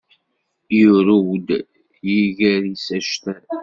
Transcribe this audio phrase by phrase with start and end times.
[0.79, 1.47] Yurew-d
[2.11, 3.41] yiger-is actal.